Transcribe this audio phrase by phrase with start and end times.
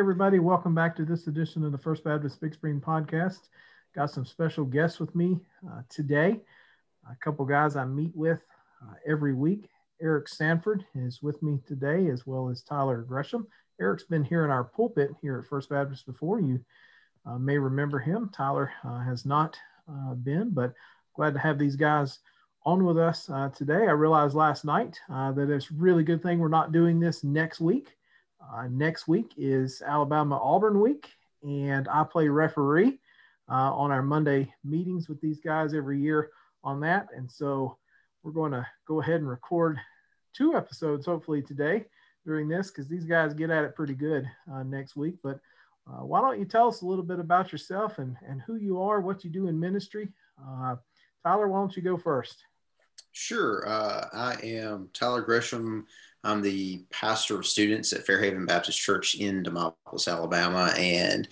[0.00, 0.38] Everybody.
[0.38, 3.50] Welcome back to this edition of the First Baptist Big Spring podcast.
[3.94, 5.38] Got some special guests with me
[5.70, 6.40] uh, today.
[7.10, 8.40] A couple guys I meet with
[8.82, 9.68] uh, every week.
[10.00, 13.46] Eric Sanford is with me today, as well as Tyler Gresham.
[13.78, 16.40] Eric's been here in our pulpit here at First Baptist before.
[16.40, 16.64] You
[17.26, 18.30] uh, may remember him.
[18.34, 19.54] Tyler uh, has not
[19.86, 20.72] uh, been, but
[21.14, 22.20] glad to have these guys
[22.64, 23.86] on with us uh, today.
[23.86, 27.98] I realized last night that it's really good thing we're not doing this next week.
[28.40, 31.10] Uh, next week is Alabama Auburn week,
[31.42, 32.98] and I play referee
[33.50, 36.30] uh, on our Monday meetings with these guys every year
[36.64, 37.08] on that.
[37.14, 37.76] And so
[38.22, 39.78] we're going to go ahead and record
[40.34, 41.84] two episodes hopefully today
[42.24, 45.16] during this because these guys get at it pretty good uh, next week.
[45.22, 45.40] But
[45.86, 48.80] uh, why don't you tell us a little bit about yourself and, and who you
[48.80, 50.08] are, what you do in ministry?
[50.40, 50.76] Uh,
[51.24, 52.44] Tyler, why don't you go first?
[53.12, 53.66] Sure.
[53.66, 55.86] Uh, I am Tyler Gresham.
[56.22, 60.72] I'm the pastor of students at Fairhaven Baptist Church in Demopolis, Alabama.
[60.76, 61.28] And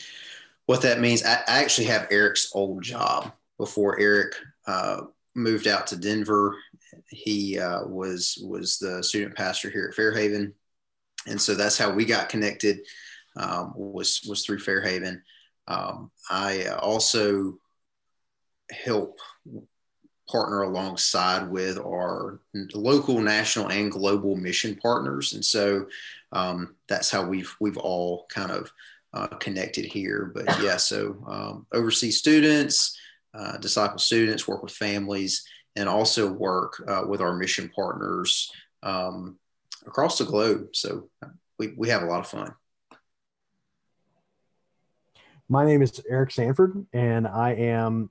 [0.66, 4.34] what that means, I, actually have Eric's old job before Eric
[4.66, 5.02] uh,
[5.34, 6.56] moved out to Denver.
[7.08, 10.52] He uh, was was the student pastor here at Fairhaven,
[11.26, 12.80] and so that's how we got connected.
[13.36, 15.22] Um, was was through Fairhaven.
[15.68, 17.58] Um, I also
[18.70, 19.18] help
[20.28, 22.40] partner alongside with our
[22.74, 25.86] local, national, and global mission partners, and so
[26.32, 28.70] um, that's how we've we've all kind of
[29.14, 30.30] uh, connected here.
[30.34, 32.98] But yeah, so um, oversee students,
[33.34, 35.44] uh, disciple students, work with families,
[35.76, 38.50] and also work uh, with our mission partners
[38.82, 39.38] um,
[39.86, 40.68] across the globe.
[40.74, 41.08] So
[41.58, 42.54] we we have a lot of fun.
[45.48, 48.10] My name is Eric Sanford, and I am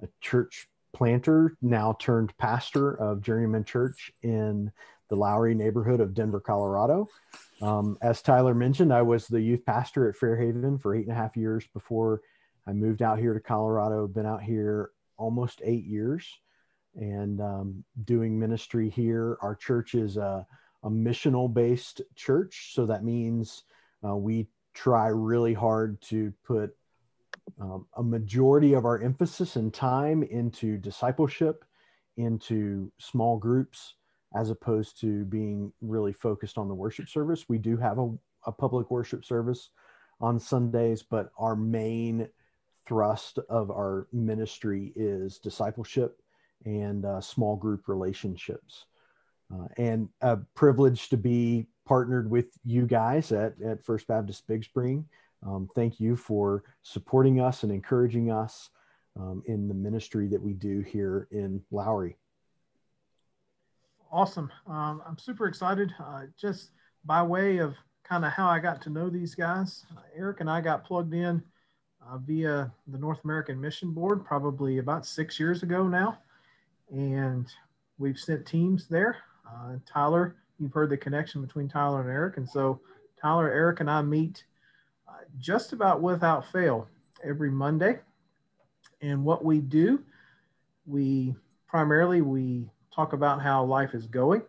[0.00, 0.68] a church
[0.98, 4.70] planter, now turned pastor of Journeyman Church in
[5.08, 7.08] the Lowry neighborhood of Denver, Colorado.
[7.62, 11.14] Um, as Tyler mentioned, I was the youth pastor at Fairhaven for eight and a
[11.14, 12.20] half years before
[12.66, 14.08] I moved out here to Colorado.
[14.08, 16.28] Been out here almost eight years
[16.96, 19.38] and um, doing ministry here.
[19.40, 20.44] Our church is a,
[20.82, 22.72] a missional based church.
[22.74, 23.62] So that means
[24.04, 26.76] uh, we try really hard to put
[27.60, 31.64] um, a majority of our emphasis and time into discipleship,
[32.16, 33.94] into small groups,
[34.34, 37.48] as opposed to being really focused on the worship service.
[37.48, 38.12] We do have a,
[38.46, 39.70] a public worship service
[40.20, 42.28] on Sundays, but our main
[42.86, 46.20] thrust of our ministry is discipleship
[46.64, 48.86] and uh, small group relationships.
[49.52, 54.62] Uh, and a privilege to be partnered with you guys at, at First Baptist Big
[54.64, 55.06] Spring.
[55.46, 58.70] Um, thank you for supporting us and encouraging us
[59.18, 62.16] um, in the ministry that we do here in Lowry.
[64.10, 64.50] Awesome.
[64.66, 65.92] Um, I'm super excited.
[66.00, 66.70] Uh, just
[67.04, 70.50] by way of kind of how I got to know these guys, uh, Eric and
[70.50, 71.42] I got plugged in
[72.06, 76.18] uh, via the North American Mission Board probably about six years ago now.
[76.90, 77.46] And
[77.98, 79.18] we've sent teams there.
[79.46, 82.38] Uh, Tyler, you've heard the connection between Tyler and Eric.
[82.38, 82.80] And so
[83.20, 84.44] Tyler, Eric, and I meet
[85.38, 86.88] just about without fail
[87.22, 87.98] every Monday.
[89.00, 90.02] And what we do,
[90.86, 91.34] we
[91.66, 94.42] primarily we talk about how life is going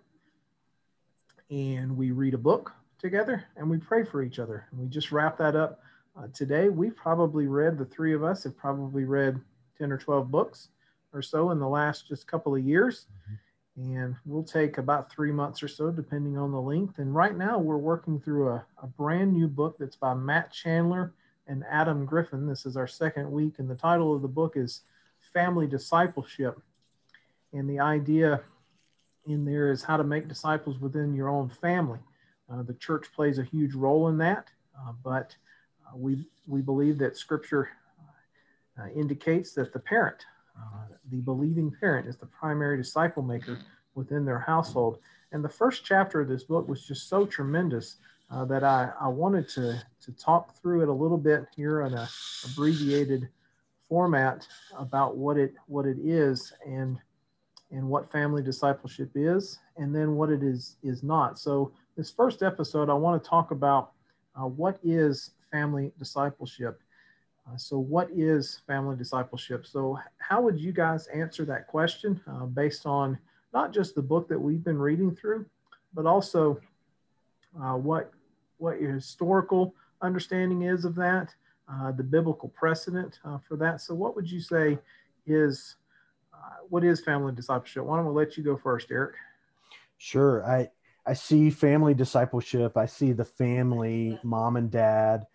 [1.50, 4.66] and we read a book together and we pray for each other.
[4.72, 5.82] And we just wrap that up
[6.18, 6.70] uh, today.
[6.70, 9.40] We've probably read, the three of us have probably read
[9.78, 10.70] 10 or 12 books
[11.14, 13.06] or so in the last just couple of years.
[13.24, 13.36] Mm-hmm
[13.80, 17.00] and we'll take about three months or so depending on the length.
[17.00, 21.14] And right now we're working through a, a, brand new book that's by matt chandler
[21.48, 22.46] and adam griffin.
[22.46, 24.82] This is our second week and the title of the book is
[25.34, 26.62] family discipleship.
[27.54, 28.42] And the idea
[29.26, 32.00] in there is how to make disciples within your own family.
[32.52, 35.36] Uh, the church plays a huge role in that uh, but
[35.88, 37.70] uh, we, we believe that scripture
[38.78, 40.26] uh, indicates that the parent
[40.60, 43.60] uh, the believing parent is the primary disciple maker
[43.96, 45.00] within their household.
[45.32, 47.98] And the first chapter of this book was just so tremendous
[48.32, 51.94] uh, that I, I wanted to, to talk through it a little bit here in
[51.94, 52.08] a
[52.46, 53.30] abbreviated
[53.88, 54.48] format
[54.78, 57.00] about what it what it is and
[57.72, 61.40] and what family discipleship is and then what it is is not.
[61.40, 63.92] So this first episode, I want to talk about
[64.36, 66.82] uh, what is family discipleship
[67.50, 69.66] uh, so, what is family discipleship?
[69.66, 73.18] So, how would you guys answer that question uh, based on
[73.54, 75.46] not just the book that we've been reading through,
[75.94, 76.60] but also
[77.62, 78.12] uh, what
[78.58, 81.34] what your historical understanding is of that,
[81.72, 83.82] uh, the biblical precedent uh, for that?
[83.82, 84.78] So, what would you say
[85.26, 85.76] is
[86.70, 87.84] what is family discipleship?
[87.84, 89.16] Why don't we let you go first, Eric?
[89.98, 90.46] Sure.
[90.46, 90.70] I
[91.06, 92.78] I see family discipleship.
[92.78, 95.26] I see the family, mom and dad,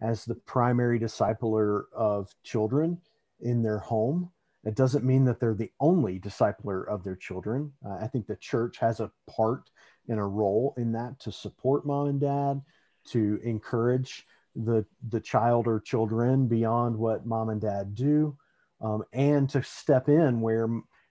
[0.00, 3.00] as the primary discipler of children
[3.40, 4.30] in their home.
[4.64, 7.72] It doesn't mean that they're the only discipler of their children.
[7.84, 9.70] Uh, I think the church has a part
[10.08, 12.60] and a role in that to support mom and dad,
[13.08, 14.26] to encourage
[14.56, 18.36] the the child or children beyond what mom and dad do,
[18.80, 20.68] um, and to step in where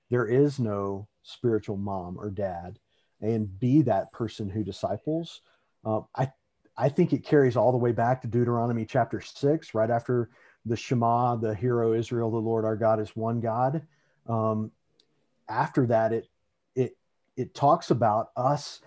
[0.10, 2.80] there is no spiritual mom or dad
[3.22, 5.42] and be that person who disciples.
[5.86, 6.32] Uh, I
[6.80, 10.30] I think it carries all the way back to Deuteronomy chapter six, right after
[10.66, 13.82] the Shema, the Hear, O Israel, the Lord our God is one God.
[14.28, 14.72] Um,
[15.50, 16.30] after that, it
[16.76, 16.98] it
[17.36, 18.80] it talks about us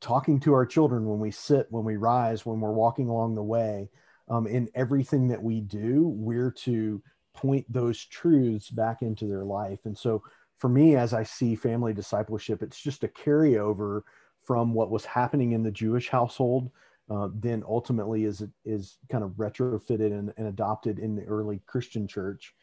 [0.00, 3.42] talking to our children when we sit, when we rise, when we're walking along the
[3.42, 3.88] way.
[4.28, 7.00] Um, in everything that we do, we're to
[7.34, 9.80] point those truths back into their life.
[9.84, 10.24] And so
[10.58, 14.02] for me, as I see family discipleship, it's just a carryover
[14.42, 16.70] from what was happening in the Jewish household,
[17.12, 22.08] uh, then ultimately is is kind of retrofitted and, and adopted in the early Christian
[22.08, 22.54] church,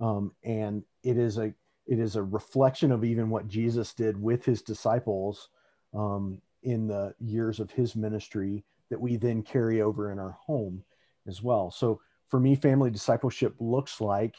[0.00, 1.54] um, and it is a
[1.86, 5.48] it is a reflection of even what Jesus did with his disciples
[5.94, 10.82] um, in the years of his ministry that we then carry over in our home
[11.26, 11.70] as well.
[11.70, 14.34] So for me, family discipleship looks like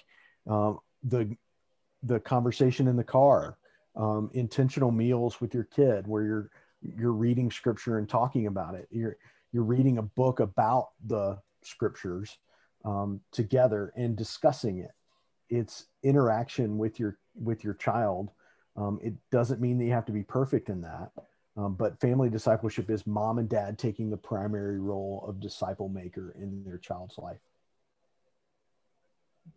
[0.47, 1.35] um, the
[2.03, 3.57] the conversation in the car,
[3.95, 6.51] um, intentional meals with your kid where you're
[6.81, 8.87] you're reading scripture and talking about it.
[8.91, 9.17] You're
[9.55, 12.37] you're reading a book about the scriptures
[12.83, 14.91] um, together and discussing it.
[15.49, 18.31] It's interaction with your with your child.
[18.75, 21.11] Um, it doesn't mean that you have to be perfect in that,
[21.55, 26.35] um, but family discipleship is mom and dad taking the primary role of disciple maker
[26.37, 27.39] in their child's life.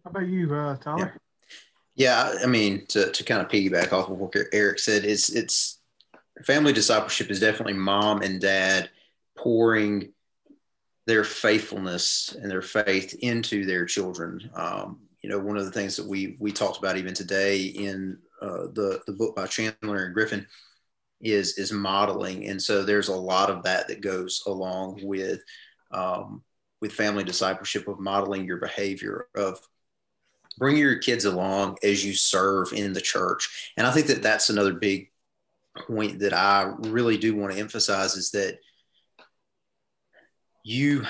[0.05, 0.99] How about you, uh, Tyler?
[0.99, 1.11] Yeah.
[1.97, 5.81] Yeah, I mean, to, to kind of piggyback off of what Eric said, it's it's
[6.45, 8.91] family discipleship is definitely mom and dad
[9.39, 10.13] pouring
[11.07, 14.51] their faithfulness and their faith into their children.
[14.55, 18.19] Um, you know, one of the things that we we talked about even today in
[18.43, 20.47] uh, the the book by Chandler and Griffin
[21.21, 25.41] is is modeling, and so there's a lot of that that goes along with
[25.91, 26.43] um,
[26.81, 29.59] with family discipleship of modeling your behavior of
[30.59, 33.73] bring your kids along as you serve in the church.
[33.77, 35.11] And I think that that's another big
[35.87, 38.59] point that I really do want to emphasize is that
[40.65, 41.05] you,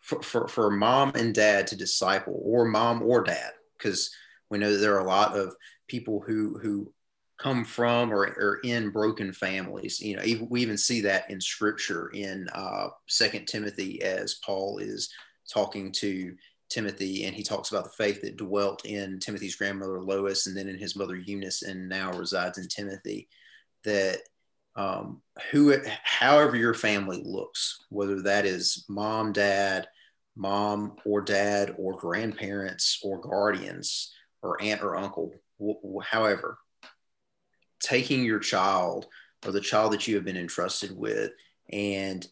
[0.00, 4.10] for, for, for mom and dad to disciple, or mom or dad, because
[4.50, 5.54] we know there are a lot of
[5.88, 6.92] people who who
[7.38, 10.00] come from or, or in broken families.
[10.00, 15.10] You know, we even see that in Scripture in uh, Second Timothy as Paul is
[15.52, 16.34] talking to
[16.68, 20.68] Timothy, and he talks about the faith that dwelt in Timothy's grandmother Lois, and then
[20.68, 23.28] in his mother Eunice, and now resides in Timothy.
[23.84, 24.20] That
[24.76, 29.88] um, who, however your family looks, whether that is mom, dad,
[30.36, 34.12] mom or dad, or grandparents, or guardians,
[34.42, 35.32] or aunt or uncle,
[36.04, 36.58] however,
[37.80, 39.06] taking your child
[39.46, 41.30] or the child that you have been entrusted with
[41.70, 42.26] and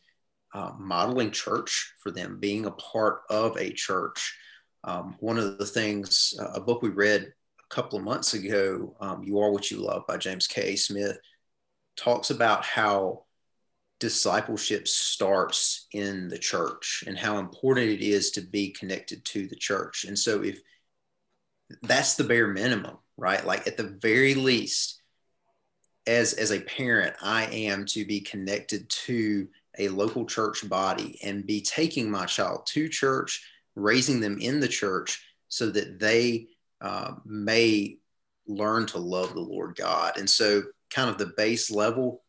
[0.52, 4.36] uh, modeling church for them, being a part of a church.
[4.84, 8.94] Um, one of the things, uh, a book we read a couple of months ago,
[9.00, 10.76] um, You Are What You Love by James K.
[10.76, 11.18] Smith,
[11.96, 13.24] talks about how
[14.00, 19.56] discipleship starts in the church and how important it is to be connected to the
[19.56, 20.04] church.
[20.04, 20.60] And so, if
[21.82, 23.44] that's the bare minimum, right?
[23.44, 25.00] Like at the very least,
[26.06, 29.48] as as a parent, I am to be connected to
[29.78, 34.68] a local church body and be taking my child to church, raising them in the
[34.68, 36.48] church so that they
[36.80, 37.96] uh, may
[38.46, 40.18] learn to love the Lord God.
[40.18, 40.62] And so,
[40.94, 42.22] kind of the base level,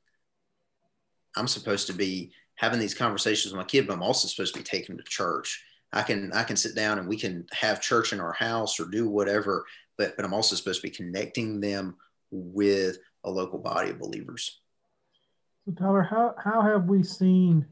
[1.37, 4.59] I'm supposed to be having these conversations with my kid, but I'm also supposed to
[4.59, 5.63] be taking them to church.
[5.93, 8.85] I can I can sit down and we can have church in our house or
[8.85, 9.65] do whatever,
[9.97, 11.95] but but I'm also supposed to be connecting them
[12.31, 14.59] with a local body of believers.
[15.65, 17.65] So Tyler, how, how have we seen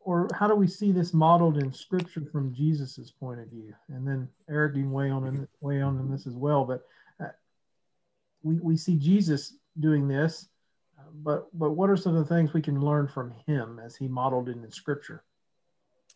[0.00, 3.74] or how do we see this modeled in scripture from Jesus's point of view?
[3.88, 6.64] And then Eric, you can weigh on in, weigh on in this as well.
[6.64, 6.86] But
[8.42, 10.48] we, we see Jesus doing this,
[11.12, 14.08] but but what are some of the things we can learn from him as he
[14.08, 15.24] modeled it in scripture?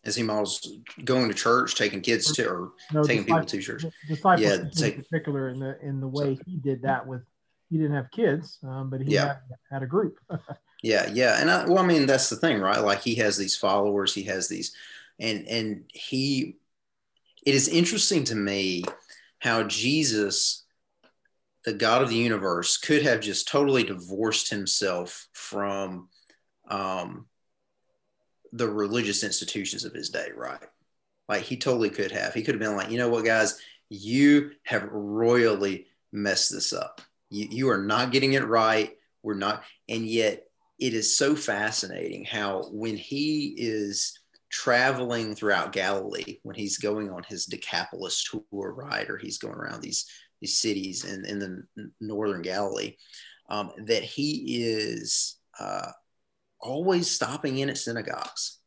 [0.05, 0.67] As he models
[1.05, 3.85] going to church, taking kids to, or no, taking people to church.
[4.07, 7.21] Disciples yeah, take, in particular in the in the way he did that with
[7.69, 9.27] he didn't have kids, um, but he yeah.
[9.27, 9.37] had,
[9.71, 10.19] had a group.
[10.83, 12.79] yeah, yeah, and I, well, I mean that's the thing, right?
[12.79, 14.75] Like he has these followers, he has these,
[15.19, 16.57] and and he.
[17.45, 18.83] It is interesting to me
[19.39, 20.62] how Jesus
[21.65, 26.09] the God of the universe could have just totally divorced himself from
[26.67, 27.27] um,
[28.51, 30.59] the religious institutions of his day, right?
[31.29, 32.33] Like he totally could have.
[32.33, 37.01] He could have been like, you know what, guys, you have royally messed this up.
[37.29, 38.91] You, you are not getting it right.
[39.21, 39.63] We're not.
[39.87, 40.43] And yet,
[40.79, 47.23] it is so fascinating how when he is traveling throughout Galilee, when he's going on
[47.23, 50.05] his Decapolis tour, right, or he's going around these
[50.43, 52.97] these cities in, in the northern Galilee,
[53.49, 55.89] um, that he is uh,
[56.59, 58.59] always stopping in at synagogues.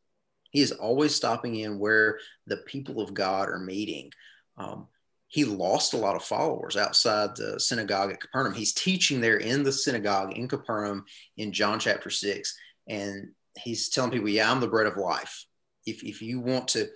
[0.49, 2.17] He is always stopping in where
[2.47, 4.11] the people of God are meeting.
[4.57, 4.87] Um,
[5.27, 8.55] he lost a lot of followers outside the synagogue at Capernaum.
[8.55, 11.05] He's teaching there in the synagogue in Capernaum
[11.35, 12.57] in John chapter six,
[12.87, 13.29] and
[13.61, 15.45] he's telling people, "Yeah, I'm the bread of life.
[15.85, 16.87] If if you want to."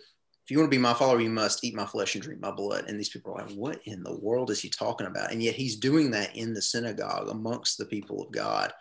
[0.52, 2.84] You want to be my follower, you must eat my flesh and drink my blood.
[2.88, 5.32] And these people are like, what in the world is he talking about?
[5.32, 8.74] And yet he's doing that in the synagogue amongst the people of God.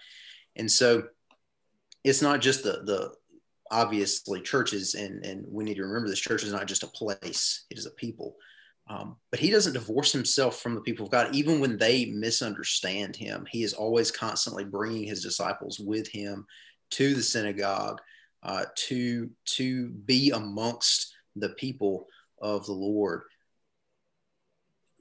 [0.57, 1.05] And so
[2.03, 3.13] it's not just the, the
[3.71, 7.67] obviously churches, and, and we need to remember this church is not just a place,
[7.71, 8.35] it is a people.
[8.89, 13.15] Um, but he doesn't divorce himself from the people of God, even when they misunderstand
[13.15, 13.47] him.
[13.49, 16.47] He is always constantly bringing his disciples with him
[16.91, 18.01] to the synagogue
[18.43, 22.07] uh, to to be amongst the people
[22.41, 23.23] of the Lord,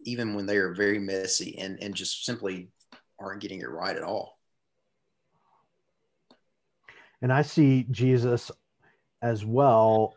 [0.04, 2.70] even when they are very messy and and just simply
[3.20, 4.40] aren't getting it right at all.
[7.22, 8.50] And I see Jesus
[9.22, 10.16] as well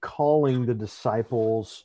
[0.00, 1.84] calling the disciples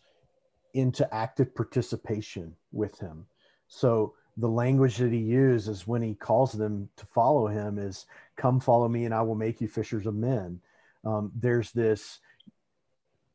[0.73, 3.25] into active participation with him.
[3.67, 8.59] So the language that he uses when he calls them to follow him is come
[8.59, 10.59] follow me and I will make you fishers of men.
[11.05, 12.19] Um, there's this,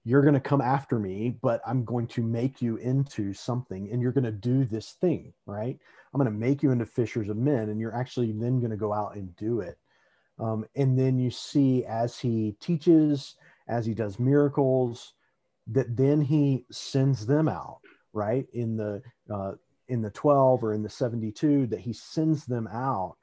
[0.04, 4.02] you're going to come after me, but I'm going to make you into something and
[4.02, 5.78] you're going to do this thing, right?
[6.12, 8.76] I'm going to make you into fishers of men and you're actually then going to
[8.76, 9.78] go out and do it.
[10.38, 13.36] Um, and then you see as he teaches,
[13.68, 15.14] as he does miracles,
[15.68, 17.78] that then he sends them out
[18.12, 19.00] right in the
[19.32, 19.52] uh,
[19.88, 23.16] in the 12 or in the 72 that he sends them out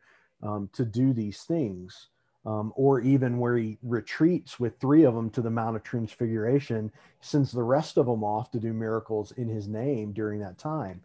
[0.43, 2.09] um, to do these things
[2.46, 6.91] um, or even where he retreats with three of them to the mount of transfiguration
[7.22, 11.01] sends the rest of them off to do miracles in his name during that time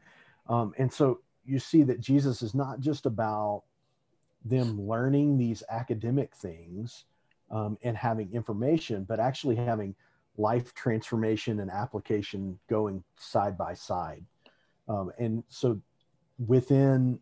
[0.49, 3.62] um, and so you see that jesus is not just about
[4.45, 7.05] them learning these academic things
[7.50, 9.95] um, and having information but actually having
[10.37, 14.25] life transformation and application going side by side.
[14.88, 15.81] Um, and so
[16.45, 17.21] within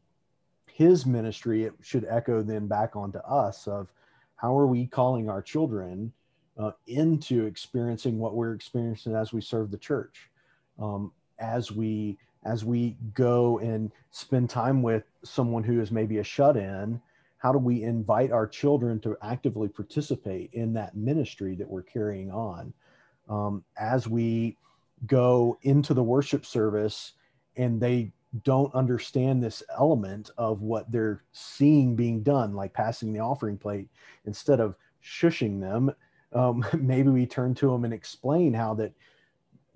[0.67, 3.93] his ministry, it should echo then back onto us of
[4.43, 6.13] how are we calling our children
[6.59, 10.29] uh, into experiencing what we're experiencing as we serve the church,
[10.79, 16.25] um, as we as we go and spend time with someone who is maybe a
[16.25, 17.01] shut in.
[17.39, 22.31] How do we invite our children to actively participate in that ministry that we're carrying
[22.31, 22.75] on?
[23.29, 24.57] um, as we
[25.07, 27.13] go into the worship service
[27.57, 28.13] and they
[28.45, 33.89] don't understand this element of what they're seeing being done, like passing the offering plate,
[34.25, 34.75] instead of
[35.05, 35.95] shushing them,
[36.33, 38.93] um, maybe we turn to them and explain how that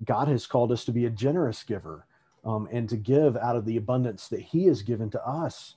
[0.04, 2.06] God has called us to be a generous giver
[2.44, 5.74] um, and to give out of the abundance that He has given to us.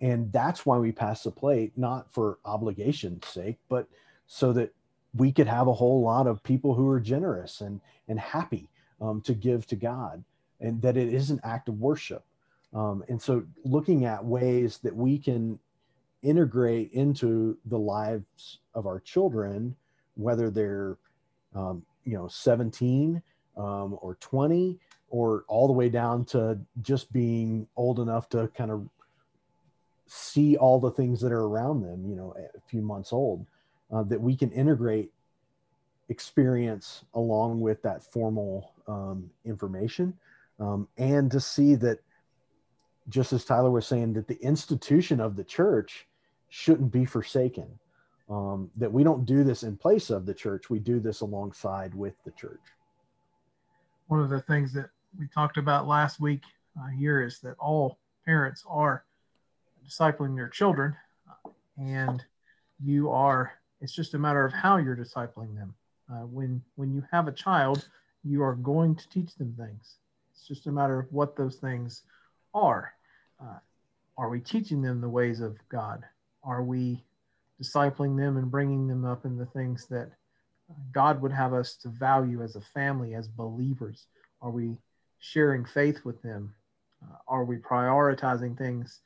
[0.00, 3.88] And that's why we pass the plate, not for obligation's sake, but
[4.26, 4.74] so that
[5.14, 8.68] we could have a whole lot of people who are generous and and happy
[9.00, 10.24] um, to give to God,
[10.62, 12.24] and that it is an act of worship.
[12.72, 15.58] Um, and so, looking at ways that we can
[16.22, 19.76] integrate into the lives of our children,
[20.14, 20.96] whether they're
[21.54, 23.20] um, you know 17
[23.58, 24.78] um, or 20
[25.10, 28.88] or all the way down to just being old enough to kind of
[30.06, 33.44] see all the things that are around them, you know, a few months old
[33.92, 35.12] uh, that we can integrate
[36.08, 40.14] experience along with that formal um, information
[40.58, 41.98] um, and to see that
[43.08, 46.06] just as tyler was saying that the institution of the church
[46.48, 47.66] shouldn't be forsaken
[48.28, 51.94] um, that we don't do this in place of the church we do this alongside
[51.94, 52.60] with the church
[54.08, 56.42] one of the things that we talked about last week
[56.80, 59.04] uh, here is that all parents are
[59.86, 60.94] discipling their children
[61.78, 62.24] and
[62.84, 65.74] you are it's just a matter of how you're discipling them.
[66.10, 67.88] Uh, when when you have a child,
[68.22, 69.96] you are going to teach them things.
[70.32, 72.02] It's just a matter of what those things
[72.54, 72.92] are.
[73.40, 73.58] Uh,
[74.16, 76.04] are we teaching them the ways of God?
[76.44, 77.04] Are we
[77.62, 80.10] discipling them and bringing them up in the things that
[80.92, 84.06] God would have us to value as a family, as believers?
[84.40, 84.78] Are we
[85.18, 86.54] sharing faith with them?
[87.02, 89.00] Uh, are we prioritizing things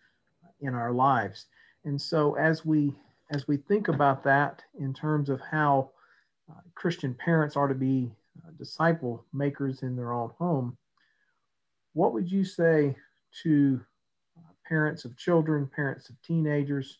[0.60, 1.46] in our lives?
[1.84, 2.92] And so as we
[3.30, 5.90] as we think about that in terms of how
[6.48, 8.12] uh, Christian parents are to be
[8.44, 10.76] uh, disciple makers in their own home,
[11.96, 12.94] what would you say
[13.42, 13.80] to
[14.36, 16.98] uh, parents of children, parents of teenagers,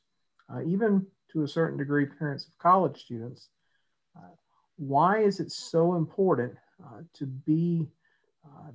[0.51, 3.51] uh, even to a certain degree, parents of college students?
[4.17, 4.33] Uh,
[4.77, 7.87] why is it so important uh, to be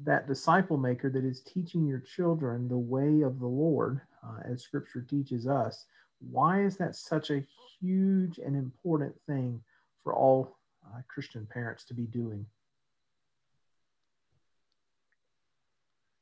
[0.04, 4.00] that disciple maker that is teaching your children the way of the Lord,
[4.46, 5.86] as Scripture teaches us?
[6.20, 7.44] Why is that such a
[7.80, 9.60] huge and important thing
[10.04, 12.46] for all uh, Christian parents to be doing?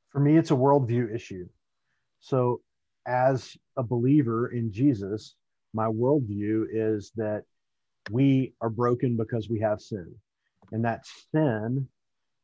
[0.09, 1.47] For me, it's a worldview issue.
[2.19, 2.61] So,
[3.05, 5.35] as a believer in Jesus,
[5.73, 7.43] my worldview is that
[8.11, 10.13] we are broken because we have sin.
[10.71, 11.87] And that sin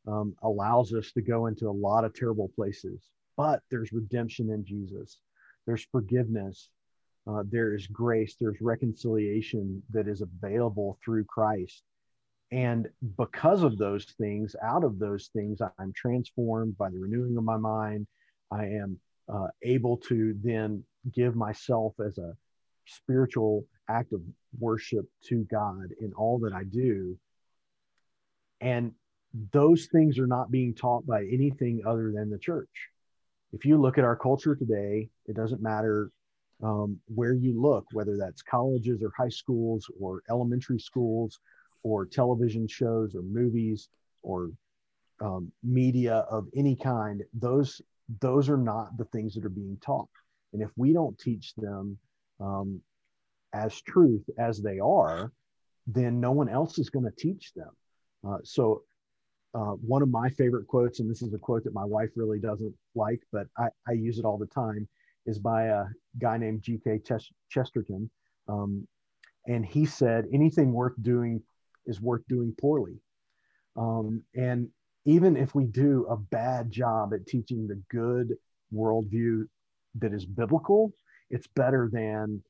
[0.08, 3.10] um, allows us to go into a lot of terrible places.
[3.38, 5.20] But there's redemption in Jesus,
[5.66, 6.70] there's forgiveness,
[7.28, 11.84] uh, there is grace, there's reconciliation that is available through Christ.
[12.52, 12.88] And
[13.18, 17.58] because of those things, out of those things, I'm transformed by the renewing of my
[17.58, 18.08] mind.
[18.52, 20.84] I am uh, able to then
[21.14, 22.34] give myself as a
[22.86, 24.22] spiritual act of
[24.60, 27.18] worship to God in all that I do.
[28.62, 28.94] And
[29.52, 32.70] those things are not being taught by anything other than the church.
[33.54, 36.12] If you look at our culture today, it doesn't matter
[36.64, 41.40] um, where you look, whether that's colleges or high schools or elementary schools
[41.86, 43.90] or television shows or movies
[44.24, 44.50] or
[45.22, 47.80] um, media of any kind, those
[48.22, 50.10] those are not the things that are being taught.
[50.52, 51.98] And if we don't teach them
[52.40, 52.82] um,
[53.54, 55.32] as truth as they are,
[55.86, 57.70] then no one else is going to teach them.
[58.28, 58.82] Uh, so,
[59.54, 62.40] uh, one of my favorite quotes, and this is a quote that my wife really
[62.40, 64.88] doesn't like, but I, I use it all the time,
[65.28, 65.86] is by a
[66.20, 67.02] guy named G.K.
[67.50, 68.10] Chesterton.
[68.48, 68.88] Um,
[69.48, 71.42] and he said, anything worth doing
[71.86, 73.00] is worth doing poorly.
[73.76, 74.70] Um, and
[75.06, 78.36] even if we do a bad job at teaching the good
[78.74, 79.48] worldview
[80.00, 80.94] that is biblical,
[81.30, 82.42] it's better than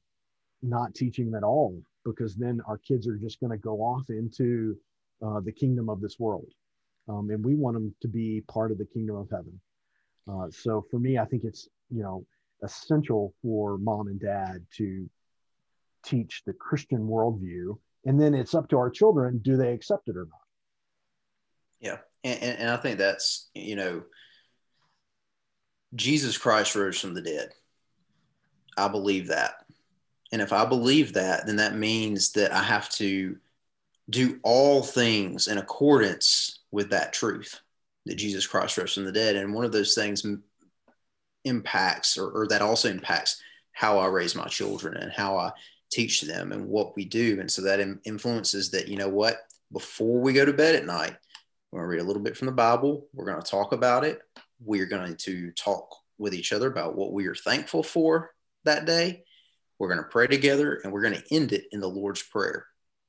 [0.62, 4.10] not teaching them at all because then our kids are just going to go off
[4.10, 4.78] into
[5.26, 6.48] uh, the kingdom of this world.
[7.08, 9.60] Um, and we want them to be part of the kingdom of heaven.
[10.28, 12.26] Uh, so for me, I think it's, you know,
[12.64, 15.08] essential for mom and dad to
[16.04, 17.78] teach the Christian worldview.
[18.06, 20.40] And then it's up to our children do they accept it or not?
[21.80, 21.98] Yeah.
[22.24, 24.04] And, and I think that's, you know,
[25.96, 27.50] Jesus Christ rose from the dead.
[28.78, 29.66] I believe that.
[30.32, 33.38] And if I believe that, then that means that I have to
[34.10, 37.60] do all things in accordance with that truth
[38.06, 39.36] that Jesus Christ rose from the dead.
[39.36, 40.26] And one of those things
[41.44, 43.42] impacts or, or that also impacts
[43.72, 45.52] how I raise my children and how I
[45.92, 47.40] teach them and what we do.
[47.40, 49.38] And so that influences that, you know what,
[49.72, 51.16] before we go to bed at night,
[51.72, 53.08] we're going to read a little bit from the Bible.
[53.14, 54.20] We're going to talk about it.
[54.60, 58.32] We're going to talk with each other about what we are thankful for
[58.64, 59.24] that day.
[59.78, 62.66] We're going to pray together and we're going to end it in the Lord's Prayer.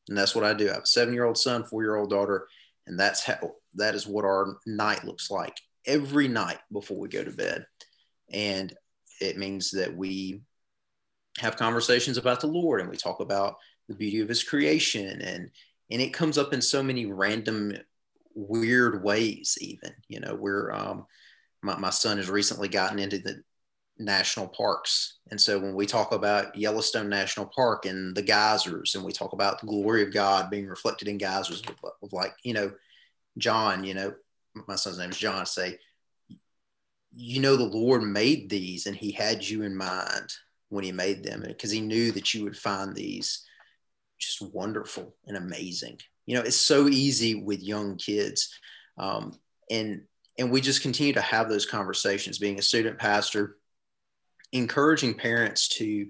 [0.08, 0.68] And that's what I do.
[0.68, 2.48] I have a seven year old son, four year old daughter.
[2.86, 7.24] And that's how that is what our night looks like every night before we go
[7.24, 7.66] to bed.
[8.32, 8.72] And
[9.20, 10.42] it means that we
[11.38, 13.56] have conversations about the Lord and we talk about
[13.88, 15.50] the beauty of his creation and
[15.90, 17.76] and it comes up in so many random
[18.34, 21.06] weird ways even you know we're um
[21.62, 23.42] my, my son has recently gotten into the
[23.98, 29.02] national parks and so when we talk about yellowstone national park and the geysers and
[29.02, 31.62] we talk about the glory of god being reflected in geysers
[32.02, 32.70] of like you know
[33.38, 34.12] john you know
[34.68, 35.78] my son's name is john say
[37.18, 40.30] you know the Lord made these and he had you in mind
[40.68, 43.44] when he made them because he knew that you would find these
[44.18, 45.98] just wonderful and amazing.
[46.26, 48.58] You know, it's so easy with young kids.
[48.98, 49.38] Um,
[49.70, 50.02] and
[50.38, 53.56] and we just continue to have those conversations being a student pastor
[54.52, 56.08] encouraging parents to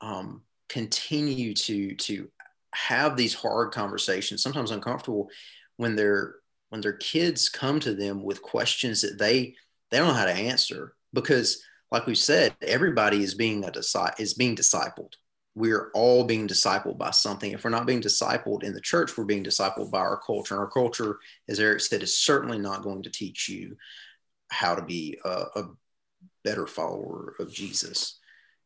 [0.00, 2.28] um, continue to to
[2.74, 5.28] have these hard conversations sometimes uncomfortable
[5.76, 6.36] when their
[6.70, 9.54] when their kids come to them with questions that they
[9.90, 11.62] they don't know how to answer because
[11.94, 15.12] like we said everybody is being a disciple is being discipled.
[15.54, 17.52] We're all being discipled by something.
[17.52, 20.54] If we're not being discipled in the church we're being discipled by our culture.
[20.54, 23.76] And our culture as eric said is certainly not going to teach you
[24.50, 25.62] how to be a, a
[26.42, 28.18] better follower of jesus.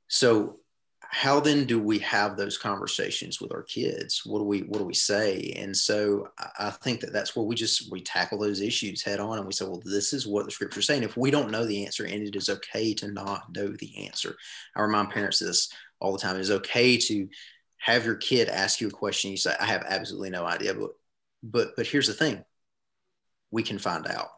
[0.08, 0.60] So
[1.10, 4.22] how then do we have those conversations with our kids?
[4.26, 5.54] What do we what do we say?
[5.56, 9.38] And so i think that that's where we just we tackle those issues head on
[9.38, 11.02] and we say well this is what the scripture is saying.
[11.02, 14.36] If we don't know the answer and it is okay to not know the answer.
[14.76, 16.36] I remind parents this all the time.
[16.36, 17.28] It is okay to
[17.78, 19.30] have your kid ask you a question.
[19.30, 20.90] You say i have absolutely no idea but
[21.42, 22.44] but but here's the thing.
[23.50, 24.28] We can find out.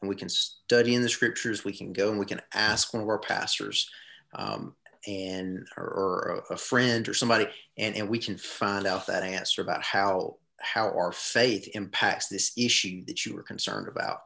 [0.00, 1.64] And we can study in the scriptures.
[1.64, 3.90] We can go and we can ask one of our pastors
[4.34, 4.74] um,
[5.06, 9.62] and or, or, a friend or somebody and, and we can find out that answer
[9.62, 14.20] about how how our faith impacts this issue that you were concerned about.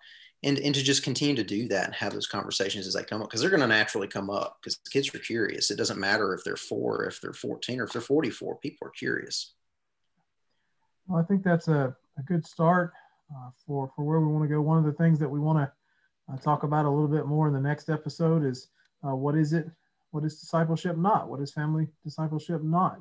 [0.45, 3.21] And and to just continue to do that and have those conversations as they come
[3.21, 5.73] up because they're going to naturally come up because kids are curious.
[5.73, 8.93] It doesn't matter if they're four if they're 14 or if they're 44 people are
[8.93, 9.55] curious.
[11.09, 12.93] Well i think that's a, a good start
[13.35, 14.61] uh, for for where we want to go.
[14.61, 17.49] One of the things that we want to uh, talk about a little bit more
[17.49, 18.69] in the next episode is
[19.05, 19.69] uh, what is it
[20.11, 21.29] what is discipleship not?
[21.29, 23.01] What is family discipleship not?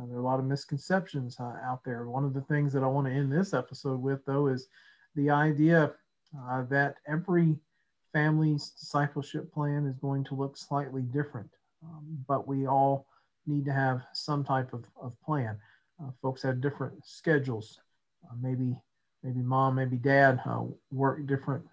[0.00, 2.06] Uh, there are a lot of misconceptions uh, out there.
[2.06, 4.66] One of the things that I want to end this episode with, though, is
[5.14, 5.92] the idea
[6.38, 7.56] uh, that every
[8.12, 11.50] family's discipleship plan is going to look slightly different,
[11.84, 13.06] um, but we all
[13.46, 15.58] need to have some type of, of plan.
[16.02, 17.80] Uh, folks have different schedules.
[18.24, 18.74] Uh, maybe
[19.22, 21.64] maybe mom, maybe dad uh, work different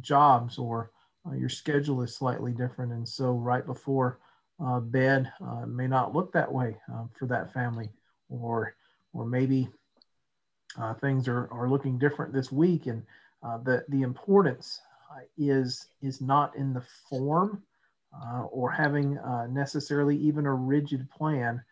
[0.00, 0.90] jobs or
[1.26, 2.92] uh, your schedule is slightly different.
[2.92, 4.20] And so right before
[4.64, 7.90] uh, bed uh, may not look that way uh, for that family
[8.28, 8.74] or,
[9.12, 9.68] or maybe
[10.80, 12.86] uh, things are, are looking different this week.
[12.86, 13.02] And
[13.42, 14.80] uh, the, the importance
[15.36, 17.62] is, is not in the form
[18.52, 21.62] or having necessarily even a rigid plan.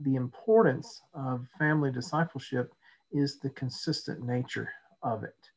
[0.00, 2.74] the importance of family discipleship
[3.12, 4.70] is the consistent nature
[5.02, 5.50] of it.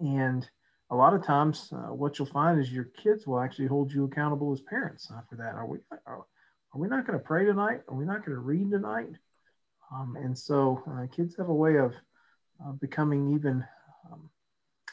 [0.00, 0.48] and
[0.90, 4.04] a lot of times uh, what you'll find is your kids will actually hold you
[4.04, 5.54] accountable as parents uh, for that.
[5.54, 6.24] Are we, are,
[6.74, 7.82] are we not going to pray tonight?
[7.88, 9.10] Are we not going to read tonight?
[9.92, 11.94] Um, and so uh, kids have a way of
[12.80, 13.64] becoming even
[14.10, 14.28] um,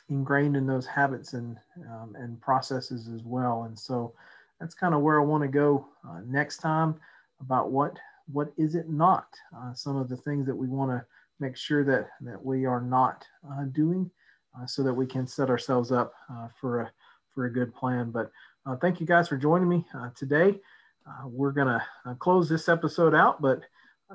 [0.10, 1.58] ingrained in those habits and,
[1.90, 3.64] um, and processes as well.
[3.64, 4.14] And so
[4.60, 6.96] that's kind of where I want to go uh, next time
[7.42, 7.98] about what,
[8.32, 9.28] what is it not?
[9.56, 11.06] Uh, some of the things that we want to
[11.40, 14.17] make sure that, that we are not uh, doing uh,
[14.56, 16.92] Uh, so that we can set ourselves up uh, for a
[17.34, 18.12] for a good plan.
[18.12, 18.32] But
[18.66, 20.60] uh, thank you guys for joining me uh, today.
[21.08, 21.84] Uh, we're gonna
[22.20, 23.62] close this episode out, but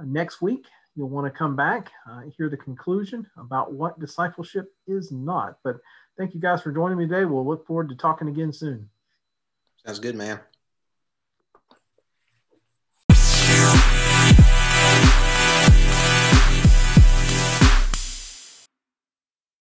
[0.05, 1.91] next week you'll want to come back,
[2.37, 5.57] hear the conclusion about what discipleship is not.
[5.65, 5.77] But
[6.19, 7.25] thank you guys for joining me today.
[7.25, 8.91] We'll look forward to talking again soon.
[9.87, 10.41] Sounds good, man.